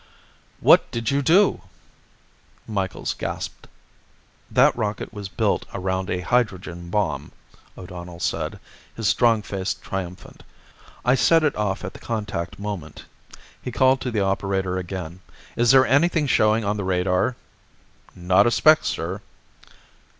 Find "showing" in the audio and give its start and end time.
16.25-16.65